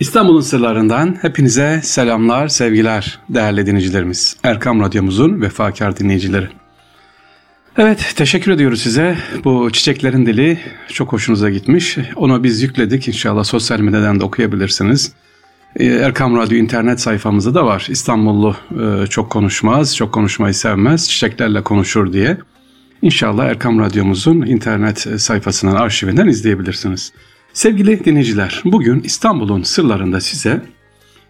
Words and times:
İstanbul'un 0.00 0.40
sırlarından 0.40 1.18
hepinize 1.22 1.80
selamlar, 1.82 2.48
sevgiler 2.48 3.18
değerli 3.28 3.66
dinleyicilerimiz. 3.66 4.36
Erkam 4.42 4.80
Radyomuzun 4.80 5.40
vefakar 5.40 5.96
dinleyicileri. 5.96 6.48
Evet, 7.78 8.12
teşekkür 8.16 8.52
ediyoruz 8.52 8.82
size. 8.82 9.16
Bu 9.44 9.70
çiçeklerin 9.72 10.26
dili 10.26 10.58
çok 10.92 11.12
hoşunuza 11.12 11.50
gitmiş. 11.50 11.98
Onu 12.16 12.44
biz 12.44 12.62
yükledik. 12.62 13.08
İnşallah 13.08 13.44
sosyal 13.44 13.80
medyadan 13.80 14.20
da 14.20 14.24
okuyabilirsiniz. 14.24 15.12
Ee, 15.76 15.84
Erkam 15.86 16.36
Radyo 16.36 16.58
internet 16.58 17.00
sayfamızda 17.00 17.54
da 17.54 17.66
var. 17.66 17.86
İstanbullu 17.90 18.56
e, 18.70 19.06
çok 19.06 19.30
konuşmaz, 19.30 19.96
çok 19.96 20.12
konuşmayı 20.12 20.54
sevmez, 20.54 21.08
çiçeklerle 21.08 21.62
konuşur 21.62 22.12
diye. 22.12 22.38
İnşallah 23.02 23.44
Erkam 23.44 23.80
Radyomuzun 23.80 24.46
internet 24.46 24.98
sayfasından, 25.18 25.74
arşivinden 25.74 26.28
izleyebilirsiniz. 26.28 27.12
Sevgili 27.52 28.04
dinleyiciler, 28.04 28.62
bugün 28.64 29.00
İstanbul'un 29.00 29.62
sırlarında 29.62 30.20
size 30.20 30.62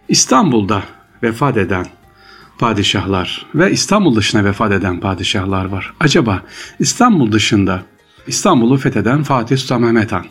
İstanbul'da 0.07 0.83
vefat 1.23 1.57
eden 1.57 1.85
padişahlar 2.59 3.45
ve 3.55 3.71
İstanbul 3.71 4.15
dışına 4.15 4.45
vefat 4.45 4.71
eden 4.71 4.99
padişahlar 4.99 5.65
var. 5.65 5.93
Acaba 5.99 6.43
İstanbul 6.79 7.31
dışında 7.31 7.83
İstanbul'u 8.27 8.77
fetheden 8.77 9.23
Fatih 9.23 9.57
Sultan 9.57 9.81
Mehmet 9.81 10.11
Han. 10.11 10.25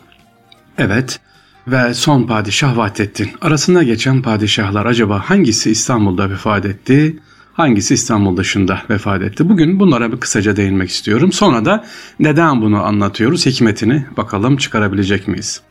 Evet 0.77 1.19
ve 1.67 1.93
son 1.93 2.23
padişah 2.23 2.77
Vahdettin. 2.77 3.29
Arasında 3.41 3.83
geçen 3.83 4.21
padişahlar 4.21 4.85
acaba 4.85 5.29
hangisi 5.29 5.71
İstanbul'da 5.71 6.29
vefat 6.29 6.65
etti? 6.65 7.19
Hangisi 7.53 7.93
İstanbul 7.93 8.37
dışında 8.37 8.81
vefat 8.89 9.21
etti? 9.21 9.49
Bugün 9.49 9.79
bunlara 9.79 10.11
bir 10.11 10.19
kısaca 10.19 10.55
değinmek 10.55 10.89
istiyorum. 10.89 11.31
Sonra 11.31 11.65
da 11.65 11.85
neden 12.19 12.61
bunu 12.61 12.83
anlatıyoruz? 12.83 13.45
Hikmetini 13.45 14.05
bakalım 14.17 14.57
çıkarabilecek 14.57 15.27
miyiz? 15.27 15.61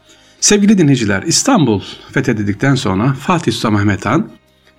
Sevgili 0.41 0.79
dinleyiciler, 0.79 1.23
İstanbul 1.23 1.83
fethedildikten 2.13 2.75
sonra 2.75 3.13
Fatih 3.13 3.53
Sultan 3.53 3.73
Mehmet 3.73 4.07
Han 4.07 4.31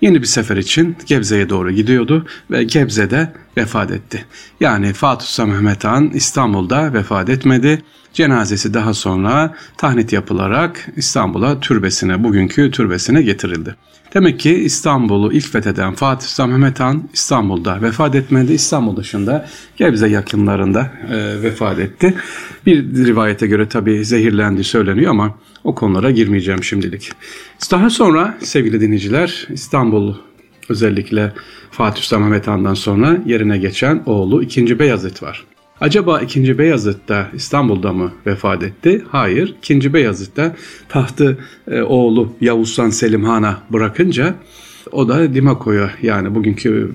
yeni 0.02 0.22
bir 0.22 0.28
sefer 0.28 0.58
için 0.58 0.98
Gebze'ye 1.06 1.50
doğru 1.50 1.72
gidiyordu 1.72 2.26
ve 2.52 2.64
Gebze'de 2.64 3.34
vefat 3.60 3.92
etti. 3.92 4.26
Yani 4.60 4.94
Fatih 4.94 5.26
Sultan 5.26 5.50
Mehmet 5.50 5.84
Han 5.84 6.12
İstanbul'da 6.14 6.94
vefat 6.94 7.30
etmedi. 7.30 7.82
Cenazesi 8.14 8.74
daha 8.74 8.94
sonra 8.94 9.56
tahnit 9.78 10.14
yapılarak 10.14 10.88
İstanbul'a 10.96 11.60
türbesine, 11.60 12.24
bugünkü 12.24 12.72
türbesine 12.72 13.22
getirildi. 13.22 13.76
Demek 14.14 14.40
ki 14.40 14.54
İstanbul'u 14.54 15.34
ilk 15.34 15.52
fetheden 15.52 15.94
Fatih 15.94 16.28
Sultan 16.28 16.50
Mehmet 16.50 16.80
Han 16.80 17.10
İstanbul'da 17.14 17.82
vefat 17.82 18.16
etmedi. 18.16 18.54
İstanbul 18.54 18.98
dışında 18.98 19.48
Gebze 19.78 20.08
yakınlarında 20.08 20.92
e, 21.12 21.42
vefat 21.42 21.80
etti. 21.80 22.14
Bir 22.66 23.06
rivayete 23.06 23.48
göre 23.48 23.70
tabi 23.70 24.06
zehirlendi 24.06 24.64
söyleniyor 24.64 25.12
ama 25.12 25.36
o 25.64 25.76
konulara 25.76 26.12
girmeyeceğim 26.12 26.64
şimdilik. 26.64 27.12
Daha 27.72 27.90
sonra 27.90 28.38
sevgili 28.42 28.82
dinleyiciler 28.82 29.48
İstanbul 29.50 30.16
özellikle 30.72 31.34
Fatih 31.72 32.02
Sultan 32.02 32.22
Mehmet 32.22 32.48
Han'dan 32.48 32.74
sonra 32.74 33.18
yerine 33.26 33.58
geçen 33.58 34.04
oğlu 34.06 34.44
2. 34.44 34.80
Beyazıt 34.80 35.24
var. 35.24 35.46
Acaba 35.82 36.20
2. 36.22 36.58
Beyazıt 36.58 37.10
da 37.10 37.28
İstanbul'da 37.34 37.94
mı 37.94 38.12
vefat 38.26 38.64
etti? 38.64 39.04
Hayır. 39.12 39.56
2. 39.58 39.94
Beyazıt 39.94 40.38
da 40.38 40.56
tahtı 40.90 41.38
e, 41.72 41.82
oğlu 41.82 42.34
Yavuz 42.42 42.80
Han 42.80 42.90
Selim 42.90 43.24
Han'a 43.24 43.60
bırakınca 43.70 44.36
o 44.92 45.08
da 45.08 45.34
Dimako'ya 45.34 45.92
yani 46.02 46.36
bugünkü 46.36 46.92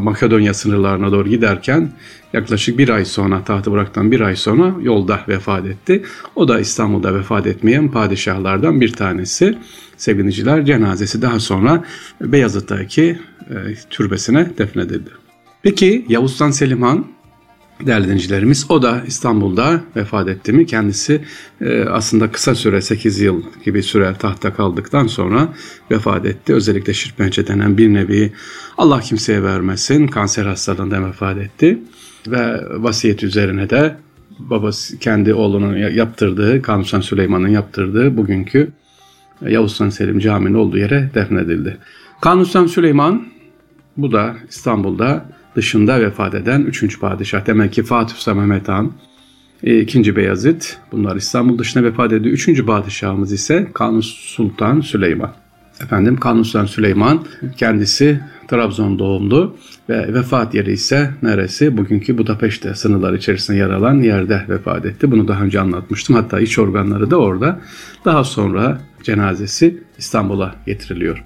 Makedonya 0.00 0.54
sınırlarına 0.54 1.12
doğru 1.12 1.28
giderken 1.28 1.92
yaklaşık 2.32 2.78
bir 2.78 2.88
ay 2.88 3.04
sonra 3.04 3.44
tahtı 3.44 3.72
bıraktıktan 3.72 4.10
bir 4.10 4.20
ay 4.20 4.36
sonra 4.36 4.74
yolda 4.82 5.20
vefat 5.28 5.66
etti. 5.66 6.02
O 6.36 6.48
da 6.48 6.60
İstanbul'da 6.60 7.14
vefat 7.14 7.46
etmeyen 7.46 7.90
padişahlardan 7.90 8.80
bir 8.80 8.92
tanesi. 8.92 9.58
Sevgiliciler 9.96 10.64
cenazesi 10.64 11.22
daha 11.22 11.40
sonra 11.40 11.84
Beyazıt'taki 12.20 13.18
e, 13.50 13.54
türbesine 13.90 14.50
defnedildi. 14.58 15.10
Peki 15.62 16.04
Yavuz 16.08 16.40
Han 16.40 16.50
Selim 16.50 16.82
Han 16.82 17.06
değerli 17.80 18.04
dinleyicilerimiz. 18.04 18.66
O 18.68 18.82
da 18.82 19.02
İstanbul'da 19.06 19.80
vefat 19.96 20.28
etti 20.28 20.52
mi? 20.52 20.66
Kendisi 20.66 21.20
e, 21.60 21.84
aslında 21.84 22.32
kısa 22.32 22.54
süre 22.54 22.82
8 22.82 23.20
yıl 23.20 23.42
gibi 23.64 23.82
süre 23.82 24.14
tahta 24.18 24.54
kaldıktan 24.54 25.06
sonra 25.06 25.48
vefat 25.90 26.26
etti. 26.26 26.54
Özellikle 26.54 26.94
şirpençe 26.94 27.46
denen 27.46 27.78
bir 27.78 27.94
nevi 27.94 28.32
Allah 28.78 29.00
kimseye 29.00 29.42
vermesin 29.42 30.06
kanser 30.06 30.46
hastalığında 30.46 31.06
vefat 31.06 31.38
etti. 31.38 31.78
Ve 32.26 32.60
vasiyet 32.70 33.22
üzerine 33.22 33.70
de 33.70 33.96
babası 34.38 34.98
kendi 34.98 35.34
oğlunun 35.34 35.76
yaptırdığı, 35.76 36.62
Kanuni 36.62 37.02
Süleyman'ın 37.02 37.48
yaptırdığı 37.48 38.16
bugünkü 38.16 38.72
Yavuz 39.48 39.72
Sultan 39.72 39.88
Selim 39.90 40.18
Camii'nin 40.18 40.54
olduğu 40.54 40.78
yere 40.78 41.10
defnedildi. 41.14 41.78
Kanuni 42.20 42.68
Süleyman 42.68 43.26
bu 43.96 44.12
da 44.12 44.36
İstanbul'da 44.48 45.24
dışında 45.56 46.00
vefat 46.00 46.34
eden 46.34 46.62
3. 46.62 47.00
padişah. 47.00 47.46
Demek 47.46 47.72
ki 47.72 47.82
Fatih 47.82 48.14
Sultan 48.14 48.36
Mehmet 48.36 48.68
Han, 48.68 48.92
2. 49.62 50.00
E, 50.00 50.16
Beyazıt 50.16 50.76
bunlar 50.92 51.16
İstanbul 51.16 51.58
dışında 51.58 51.84
vefat 51.84 52.12
ediyor. 52.12 52.34
3. 52.34 52.66
padişahımız 52.66 53.32
ise 53.32 53.68
Kanuni 53.74 54.02
Sultan 54.02 54.80
Süleyman. 54.80 55.32
Efendim 55.82 56.16
Kanuni 56.16 56.44
Sultan 56.44 56.66
Süleyman 56.66 57.26
kendisi 57.56 58.20
Trabzon 58.48 58.98
doğumlu 58.98 59.56
ve 59.88 60.14
vefat 60.14 60.54
yeri 60.54 60.72
ise 60.72 61.10
neresi? 61.22 61.76
Bugünkü 61.76 62.18
Budapeşte 62.18 62.74
sınırlar 62.74 63.12
içerisinde 63.12 63.56
yer 63.56 63.70
alan 63.70 64.00
yerde 64.00 64.44
vefat 64.48 64.86
etti. 64.86 65.10
Bunu 65.10 65.28
daha 65.28 65.42
önce 65.42 65.60
anlatmıştım. 65.60 66.16
Hatta 66.16 66.40
iç 66.40 66.58
organları 66.58 67.10
da 67.10 67.16
orada. 67.16 67.60
Daha 68.04 68.24
sonra 68.24 68.80
cenazesi 69.02 69.82
İstanbul'a 69.98 70.54
getiriliyor. 70.66 71.24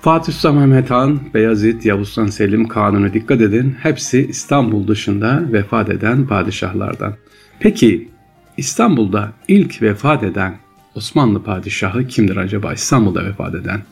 Fatih 0.00 0.32
Sultan 0.32 0.56
Mehmet 0.56 0.90
Han, 0.90 1.20
Beyazıt, 1.34 1.84
Yavuz 1.84 2.08
Sultan 2.08 2.26
Selim, 2.26 2.68
Kanuni 2.68 3.12
dikkat 3.12 3.40
edin. 3.40 3.76
Hepsi 3.82 4.26
İstanbul 4.28 4.88
dışında 4.88 5.42
vefat 5.52 5.90
eden 5.90 6.26
padişahlardan. 6.26 7.14
Peki 7.60 8.08
İstanbul'da 8.56 9.32
ilk 9.48 9.82
vefat 9.82 10.22
eden 10.22 10.56
Osmanlı 10.94 11.42
padişahı 11.42 12.06
kimdir 12.06 12.36
acaba 12.36 12.72
İstanbul'da 12.72 13.24
vefat 13.24 13.54
eden? 13.54 13.82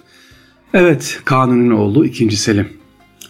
Evet 0.74 1.20
Kanuni'nin 1.24 1.70
oğlu 1.70 2.06
2. 2.06 2.36
Selim. 2.36 2.68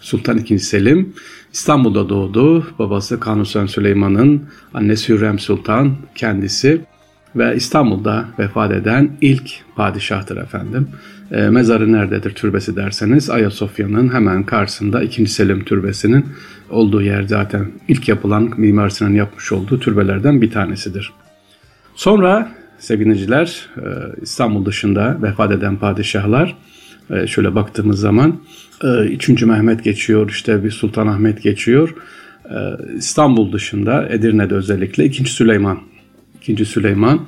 Sultan 0.01 0.37
II. 0.37 0.59
Selim 0.59 1.13
İstanbul'da 1.53 2.09
doğdu. 2.09 2.67
Babası 2.79 3.19
Kanuni 3.19 3.45
Sultan 3.45 3.65
Süleyman'ın 3.65 4.43
annesi 4.73 5.13
Hürrem 5.13 5.39
Sultan 5.39 5.95
kendisi 6.15 6.81
ve 7.37 7.55
İstanbul'da 7.55 8.25
vefat 8.39 8.71
eden 8.71 9.09
ilk 9.21 9.51
padişahtır 9.75 10.37
efendim. 10.37 10.87
E, 11.31 11.49
mezarı 11.49 11.91
nerededir 11.91 12.31
türbesi 12.31 12.75
derseniz 12.75 13.29
Ayasofya'nın 13.29 14.13
hemen 14.13 14.43
karşısında 14.43 15.03
2. 15.03 15.27
Selim 15.27 15.63
Türbesi'nin 15.63 16.25
olduğu 16.69 17.01
yer 17.01 17.23
zaten 17.23 17.71
ilk 17.87 18.09
yapılan 18.09 18.53
Mimar 18.57 18.89
Sinan'ın 18.89 19.15
yapmış 19.15 19.51
olduğu 19.51 19.79
türbelerden 19.79 20.41
bir 20.41 20.51
tanesidir. 20.51 21.13
Sonra 21.95 22.51
sevgiliciler 22.79 23.69
e, 23.77 23.81
İstanbul 24.21 24.65
dışında 24.65 25.17
vefat 25.21 25.51
eden 25.51 25.75
padişahlar 25.75 26.55
e, 27.09 27.27
şöyle 27.27 27.55
baktığımız 27.55 27.99
zaman 27.99 28.39
3. 28.83 29.29
E, 29.29 29.45
Mehmet 29.45 29.83
geçiyor 29.83 30.29
işte 30.29 30.63
bir 30.63 30.71
Sultan 30.71 31.07
Ahmet 31.07 31.43
geçiyor. 31.43 31.95
İstanbul 32.95 33.51
dışında 33.53 34.07
Edirne'de 34.09 34.55
özellikle 34.55 35.05
2. 35.05 35.23
Süleyman 35.23 35.79
2. 36.47 36.65
Süleyman 36.65 37.19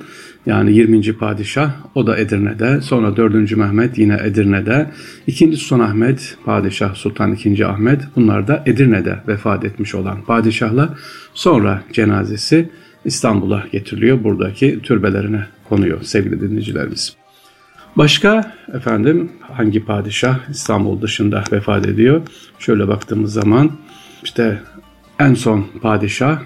yani 0.46 0.72
20. 0.72 1.12
padişah 1.12 1.70
o 1.94 2.06
da 2.06 2.18
Edirne'de. 2.18 2.80
Sonra 2.80 3.16
4. 3.16 3.56
Mehmet 3.56 3.98
yine 3.98 4.18
Edirne'de. 4.24 4.90
2. 5.26 5.56
Sultan 5.56 5.80
Ahmet 5.80 6.36
padişah 6.44 6.94
Sultan 6.94 7.36
II. 7.44 7.64
Ahmet 7.64 8.02
bunlar 8.16 8.48
da 8.48 8.62
Edirne'de 8.66 9.18
vefat 9.28 9.64
etmiş 9.64 9.94
olan 9.94 10.22
padişahlar. 10.22 10.88
Sonra 11.34 11.82
cenazesi 11.92 12.70
İstanbul'a 13.04 13.64
getiriliyor. 13.72 14.24
Buradaki 14.24 14.80
türbelerine 14.82 15.46
konuyor 15.68 16.02
sevgili 16.02 16.40
dinleyicilerimiz. 16.40 17.16
Başka 17.96 18.54
efendim 18.74 19.32
hangi 19.40 19.84
padişah 19.84 20.48
İstanbul 20.50 21.02
dışında 21.02 21.44
vefat 21.52 21.86
ediyor? 21.86 22.22
Şöyle 22.58 22.88
baktığımız 22.88 23.32
zaman 23.32 23.72
işte 24.24 24.62
en 25.18 25.34
son 25.34 25.66
padişah 25.82 26.38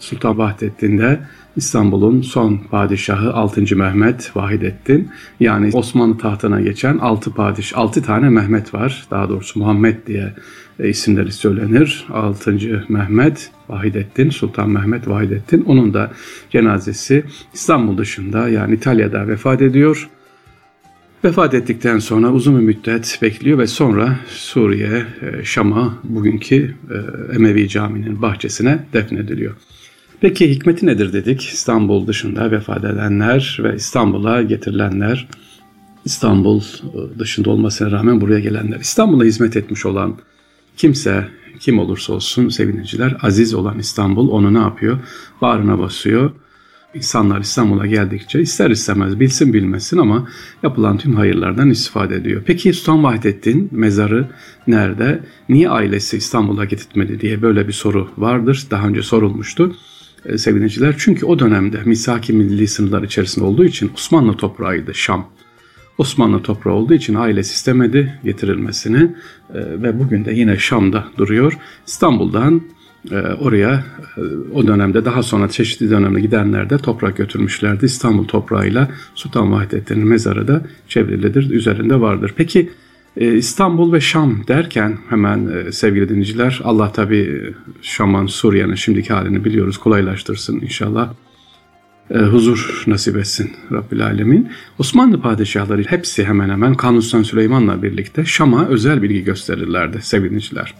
Sultan 0.00 0.38
Vahdettin'de 0.38 1.20
İstanbul'un 1.56 2.22
son 2.22 2.56
padişahı 2.70 3.32
6. 3.32 3.76
Mehmet 3.76 4.36
Vahidettin. 4.36 5.10
Yani 5.40 5.70
Osmanlı 5.72 6.18
tahtına 6.18 6.60
geçen 6.60 6.98
6 6.98 7.34
padişah, 7.34 7.78
6 7.78 8.02
tane 8.02 8.28
Mehmet 8.28 8.74
var. 8.74 9.06
Daha 9.10 9.28
doğrusu 9.28 9.58
Muhammed 9.58 10.06
diye 10.06 10.34
e, 10.78 10.88
isimleri 10.88 11.32
söylenir. 11.32 12.06
6. 12.12 12.84
Mehmet 12.88 13.50
Vahidettin, 13.68 14.30
Sultan 14.30 14.70
Mehmet 14.70 15.08
Vahidettin. 15.08 15.64
Onun 15.64 15.94
da 15.94 16.10
cenazesi 16.50 17.24
İstanbul 17.54 17.98
dışında 17.98 18.48
yani 18.48 18.74
İtalya'da 18.74 19.28
vefat 19.28 19.62
ediyor. 19.62 20.08
Vefat 21.24 21.54
ettikten 21.54 21.98
sonra 21.98 22.32
uzun 22.32 22.58
bir 22.58 22.64
müddet 22.64 23.18
bekliyor 23.22 23.58
ve 23.58 23.66
sonra 23.66 24.16
Suriye, 24.28 25.04
e, 25.22 25.44
Şam'a, 25.44 25.98
bugünkü 26.04 26.74
e, 26.90 27.34
Emevi 27.36 27.68
Camii'nin 27.68 28.22
bahçesine 28.22 28.78
defnediliyor. 28.92 29.54
Peki 30.20 30.50
hikmeti 30.50 30.86
nedir 30.86 31.12
dedik? 31.12 31.42
İstanbul 31.42 32.06
dışında 32.06 32.50
vefat 32.50 32.84
edenler 32.84 33.58
ve 33.62 33.76
İstanbul'a 33.76 34.42
getirilenler. 34.42 35.28
İstanbul 36.04 36.60
e, 36.60 37.18
dışında 37.18 37.50
olmasına 37.50 37.90
rağmen 37.90 38.20
buraya 38.20 38.40
gelenler. 38.40 38.80
İstanbul'a 38.80 39.24
hizmet 39.24 39.56
etmiş 39.56 39.86
olan 39.86 40.18
kimse 40.76 41.28
kim 41.60 41.78
olursa 41.78 42.12
olsun 42.12 42.48
seviniciler 42.48 43.16
aziz 43.22 43.54
olan 43.54 43.78
İstanbul 43.78 44.28
onu 44.28 44.54
ne 44.54 44.58
yapıyor? 44.58 44.98
Bağrına 45.42 45.78
basıyor. 45.78 46.30
İnsanlar 46.94 47.40
İstanbul'a 47.40 47.86
geldikçe 47.86 48.40
ister 48.40 48.70
istemez 48.70 49.20
bilsin 49.20 49.52
bilmesin 49.52 49.98
ama 49.98 50.28
yapılan 50.62 50.98
tüm 50.98 51.16
hayırlardan 51.16 51.70
istifade 51.70 52.16
ediyor. 52.16 52.42
Peki 52.46 52.72
Sultan 52.72 53.04
Vahdettin 53.04 53.68
mezarı 53.72 54.28
nerede? 54.66 55.20
Niye 55.48 55.70
ailesi 55.70 56.16
İstanbul'a 56.16 56.64
getirtmedi 56.64 57.20
diye 57.20 57.42
böyle 57.42 57.68
bir 57.68 57.72
soru 57.72 58.08
vardır. 58.16 58.66
Daha 58.70 58.86
önce 58.86 59.02
sorulmuştu 59.02 59.76
e. 60.24 60.94
Çünkü 60.98 61.26
o 61.26 61.38
dönemde 61.38 61.78
misaki 61.84 62.32
milli 62.32 62.68
sınırlar 62.68 63.02
içerisinde 63.02 63.44
olduğu 63.44 63.64
için 63.64 63.90
Osmanlı 63.94 64.36
toprağıydı 64.36 64.94
Şam. 64.94 65.28
Osmanlı 65.98 66.42
toprağı 66.42 66.74
olduğu 66.74 66.94
için 66.94 67.14
ailesi 67.14 67.52
istemedi 67.52 68.18
getirilmesini 68.24 69.14
e, 69.54 69.58
ve 69.82 69.98
bugün 69.98 70.24
de 70.24 70.32
yine 70.32 70.58
Şam'da 70.58 71.04
duruyor. 71.18 71.58
İstanbul'dan 71.86 72.62
e, 73.10 73.16
oraya 73.16 73.84
e, 74.16 74.20
o 74.54 74.66
dönemde 74.66 75.04
daha 75.04 75.22
sonra 75.22 75.48
çeşitli 75.48 75.90
dönemde 75.90 76.20
gidenler 76.20 76.70
de 76.70 76.78
toprak 76.78 77.16
götürmüşlerdi. 77.16 77.86
İstanbul 77.86 78.24
toprağıyla 78.24 78.88
Sultan 79.14 79.52
Vahdettin'in 79.52 80.06
mezarı 80.06 80.48
da 80.48 80.62
çevrilidir, 80.88 81.50
üzerinde 81.50 82.00
vardır. 82.00 82.34
Peki 82.36 82.70
İstanbul 83.16 83.92
ve 83.92 84.00
Şam 84.00 84.46
derken 84.48 84.98
hemen 85.08 85.70
sevgili 85.70 86.08
dinleyiciler 86.08 86.60
Allah 86.64 86.92
tabi 86.92 87.52
Şam'ın 87.82 88.26
Suriye'nin 88.26 88.74
şimdiki 88.74 89.12
halini 89.12 89.44
biliyoruz 89.44 89.78
kolaylaştırsın 89.78 90.60
inşallah 90.60 91.12
e, 92.14 92.18
huzur 92.18 92.84
nasip 92.86 93.16
etsin 93.16 93.52
Rabbil 93.72 94.06
Alemin. 94.06 94.48
Osmanlı 94.78 95.20
padişahları 95.20 95.82
hepsi 95.82 96.24
hemen 96.24 96.50
hemen 96.50 96.74
Kanuni 96.74 97.02
Süleyman'la 97.02 97.82
birlikte 97.82 98.24
Şam'a 98.24 98.66
özel 98.66 99.02
bilgi 99.02 99.24
gösterirlerdi 99.24 100.02
seviniciler. 100.02 100.74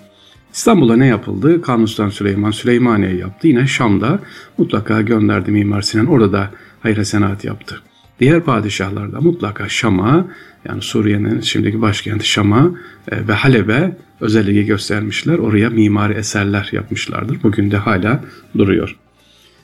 İstanbul'a 0.52 0.96
ne 0.96 1.06
yapıldı? 1.06 1.62
Kanuni 1.62 1.88
Süleyman 1.88 2.50
Süleymaniye 2.50 3.16
yaptı. 3.16 3.48
Yine 3.48 3.66
Şam'da 3.66 4.20
mutlaka 4.58 5.02
gönderdi 5.02 5.50
Mimar 5.50 5.82
Sinan. 5.82 6.06
Orada 6.06 6.32
da 6.32 6.50
hayra 6.80 7.04
senat 7.04 7.44
yaptı. 7.44 7.82
Diğer 8.20 8.40
padişahlar 8.40 9.12
da 9.12 9.20
mutlaka 9.20 9.68
Şam'a 9.68 10.28
yani 10.68 10.82
Suriye'nin 10.82 11.40
şimdiki 11.40 11.82
başkenti 11.82 12.28
Şam'a 12.28 12.70
e, 13.12 13.28
ve 13.28 13.32
Halep'e 13.32 13.96
özel 14.20 14.46
ilgi 14.46 14.66
göstermişler. 14.66 15.38
Oraya 15.38 15.70
mimari 15.70 16.12
eserler 16.14 16.68
yapmışlardır. 16.72 17.42
Bugün 17.42 17.70
de 17.70 17.76
hala 17.76 18.24
duruyor. 18.58 18.96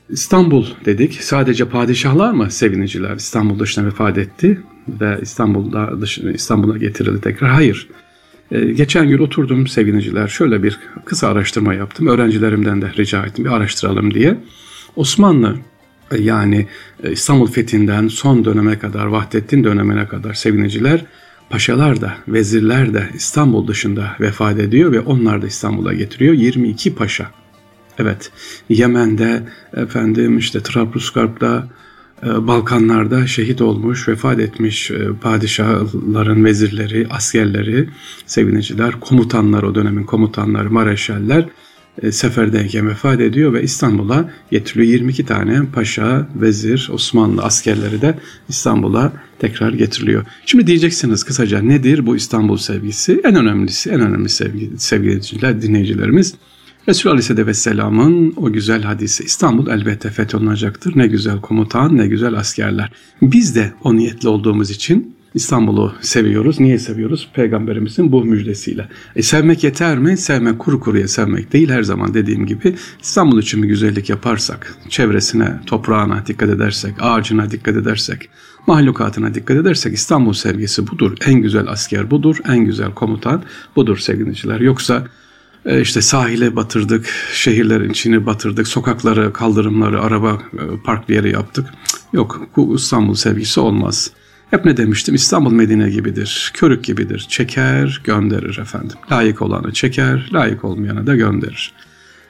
İstanbul 0.09 0.67
dedik. 0.85 1.23
Sadece 1.23 1.65
padişahlar 1.65 2.33
mı 2.33 2.51
seviniciler 2.51 3.17
İstanbul 3.17 3.59
dışına 3.59 3.87
vefat 3.87 4.19
etti 4.19 4.61
ve 4.89 5.19
İstanbul'da 5.23 6.01
dışına, 6.01 6.33
İstanbul'a 6.33 6.79
getirildi 6.79 7.21
tekrar? 7.21 7.51
Hayır. 7.51 7.89
Ee, 8.51 8.65
geçen 8.65 9.09
gün 9.09 9.19
oturdum 9.19 9.67
seviniciler. 9.67 10.29
Şöyle 10.29 10.63
bir 10.63 10.79
kısa 11.05 11.29
araştırma 11.29 11.75
yaptım. 11.75 12.07
Öğrencilerimden 12.07 12.83
de 12.83 12.93
rica 12.99 13.27
ettim 13.27 13.45
bir 13.45 13.51
araştıralım 13.51 14.15
diye. 14.15 14.39
Osmanlı 14.97 15.49
e, 15.49 15.76
yani 16.19 16.67
e, 17.03 17.13
İstanbul 17.13 17.47
fethinden 17.47 18.09
son 18.09 18.45
döneme 18.45 18.79
kadar, 18.79 19.07
Vahdettin 19.07 19.65
dönemine 19.65 20.09
kadar 20.09 20.35
seviniciler 20.35 21.05
paşalar 21.51 22.01
da, 22.01 22.15
vezirler 22.29 22.95
de 22.95 23.09
İstanbul 23.15 23.69
dışında 23.69 24.17
vefat 24.21 24.59
ediyor 24.59 24.93
ve 24.93 25.01
onlar 25.01 25.43
da 25.43 25.47
İstanbul'a 25.47 25.93
getiriyor. 25.93 26.35
22 26.35 26.95
paşa 26.95 27.31
Evet, 27.99 28.31
Yemen'de, 28.69 29.43
efendim 29.77 30.39
işte 30.39 30.63
Trablusgarp'ta, 30.63 31.69
e, 32.23 32.47
Balkanlarda 32.47 33.27
şehit 33.27 33.61
olmuş, 33.61 34.09
vefat 34.09 34.41
etmiş 34.41 34.91
e, 34.91 35.09
padişahların 35.21 36.45
vezirleri, 36.45 37.07
askerleri, 37.11 37.89
seviniciler, 38.27 39.01
komutanlar 39.01 39.63
o 39.63 39.75
dönemin 39.75 40.05
komutanları, 40.05 40.71
mareşaller 40.71 41.41
e, 41.41 41.47
seferdeyken 42.11 42.89
vefat 42.89 43.21
ediyor 43.21 43.53
ve 43.53 43.63
İstanbul'a 43.63 44.31
getiriliyor. 44.51 44.93
22 44.93 45.27
tane 45.27 45.63
paşa, 45.73 46.29
vezir, 46.35 46.89
Osmanlı 46.93 47.43
askerleri 47.43 48.01
de 48.03 48.19
İstanbul'a 48.49 49.13
tekrar 49.39 49.73
getiriliyor. 49.73 50.25
Şimdi 50.47 50.67
diyeceksiniz 50.67 51.25
kısaca 51.25 51.63
nedir 51.63 52.07
bu 52.07 52.17
İstanbul 52.17 52.57
sevgisi? 52.57 53.21
En 53.25 53.35
önemlisi, 53.35 53.91
en 53.91 54.01
önemli 54.01 54.29
sevgi, 54.29 54.71
sevgili 54.79 55.63
dinleyicilerimiz 55.63 56.35
Resulü 56.89 57.11
Aleyhisselatü 57.11 57.47
Vesselam'ın 57.47 58.35
o 58.37 58.53
güzel 58.53 58.83
hadisi 58.83 59.25
İstanbul 59.25 59.67
elbette 59.67 60.11
fetholunacaktır. 60.11 60.99
Ne 60.99 61.07
güzel 61.07 61.41
komutan, 61.41 61.97
ne 61.97 62.07
güzel 62.07 62.35
askerler. 62.35 62.93
Biz 63.23 63.55
de 63.55 63.73
o 63.85 63.97
niyetli 63.97 64.29
olduğumuz 64.29 64.71
için 64.71 65.16
İstanbul'u 65.37 65.95
seviyoruz. 66.01 66.61
Niye 66.61 66.79
seviyoruz? 66.79 67.29
Peygamberimizin 67.35 68.13
bu 68.13 68.25
müjdesiyle. 68.25 68.89
E 69.17 69.23
sevmek 69.23 69.65
yeter 69.65 69.99
mi? 69.99 70.17
Sevmek 70.17 70.59
kuru 70.59 70.81
kuruya 70.81 71.09
sevmek 71.09 71.53
değil. 71.53 71.69
Her 71.69 71.83
zaman 71.83 72.15
dediğim 72.15 72.47
gibi 72.47 72.77
İstanbul 73.03 73.39
için 73.43 73.63
bir 73.63 73.69
güzellik 73.69 74.11
yaparsak, 74.11 74.75
çevresine, 74.89 75.61
toprağına 75.67 76.27
dikkat 76.27 76.49
edersek, 76.49 76.95
ağacına 77.01 77.51
dikkat 77.51 77.77
edersek, 77.77 78.29
mahlukatına 78.67 79.35
dikkat 79.35 79.57
edersek 79.57 79.95
İstanbul 79.95 80.33
sevgisi 80.33 80.87
budur. 80.87 81.17
En 81.27 81.35
güzel 81.35 81.69
asker 81.69 82.11
budur, 82.11 82.37
en 82.49 82.59
güzel 82.59 82.95
komutan 82.95 83.43
budur 83.77 83.99
sevgiliciler. 83.99 84.61
Yoksa 84.61 85.07
e, 85.65 85.81
işte 85.81 86.03
sahile 86.03 86.57
batırdık, 86.57 87.07
şehirlerin 87.33 87.91
içini 87.91 88.27
batırdık, 88.27 88.69
sokakları, 88.69 89.33
kaldırımları, 89.33 90.03
araba 90.03 90.33
e, 90.33 90.63
park 90.85 91.11
yere 91.11 91.31
yaptık. 91.31 91.67
Yok, 92.13 92.49
bu 92.57 92.77
İstanbul 92.77 93.15
sevgisi 93.15 93.61
olmaz. 93.61 94.11
Hep 94.51 94.65
ne 94.65 94.77
demiştim? 94.77 95.15
İstanbul 95.15 95.53
Medine 95.53 95.91
gibidir, 95.91 96.51
körük 96.55 96.85
gibidir. 96.85 97.27
Çeker, 97.29 98.01
gönderir 98.05 98.59
efendim. 98.59 98.97
Layık 99.13 99.43
olanı 99.43 99.73
çeker, 99.73 100.31
layık 100.33 100.65
olmayanı 100.65 101.07
da 101.07 101.17
gönderir. 101.17 101.73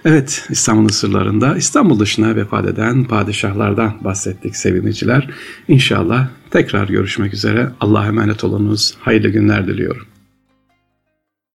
Evet, 0.04 0.46
İstanbul'un 0.50 0.88
sırlarında 0.88 1.56
İstanbul 1.56 2.00
dışına 2.00 2.36
vefat 2.36 2.66
eden 2.66 3.04
padişahlardan 3.04 3.94
bahsettik 4.04 4.56
seviniciler. 4.56 5.30
İnşallah 5.68 6.28
tekrar 6.50 6.88
görüşmek 6.88 7.34
üzere. 7.34 7.70
Allah'a 7.80 8.06
emanet 8.06 8.44
olunuz. 8.44 8.94
Hayırlı 9.00 9.28
günler 9.28 9.66
diliyorum. 9.66 10.06